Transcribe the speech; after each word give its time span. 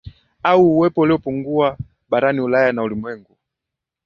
au 0.43 0.63
uwepo 0.71 1.01
uliopungua 1.01 1.77
barani 2.09 2.39
Ulaya 2.39 2.71
na 2.71 2.83
ulimwengu 2.83 3.37